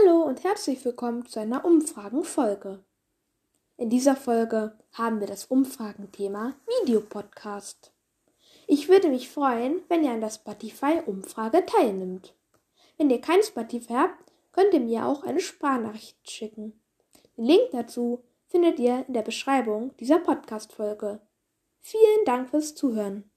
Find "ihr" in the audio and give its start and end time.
10.04-10.12, 13.10-13.20, 14.74-14.80, 18.78-19.04